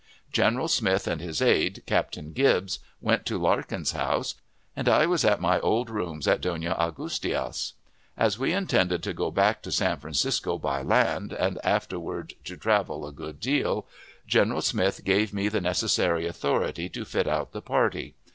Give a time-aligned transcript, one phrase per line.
[0.31, 4.33] General Smith and his aide, Captain Gibbs, went to Larkin's house,
[4.75, 7.73] and I was at my old rooms at Dona Augustias.
[8.17, 13.05] As we intended to go back to San Francisco by land and afterward to travel
[13.05, 13.85] a good deal,
[14.25, 18.15] General Smith gave me the necessary authority to fit out the party.